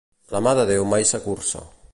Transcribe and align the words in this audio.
La 0.35 0.39
mà 0.47 0.53
de 0.59 0.63
Déu 0.71 0.87
mai 0.95 1.07
s'acurça. 1.11 1.67